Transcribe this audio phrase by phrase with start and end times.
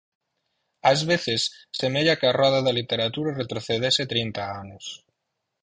[0.91, 1.41] Ás veces,
[1.79, 4.85] semella que a roda da literatura retrocedese trinta anos.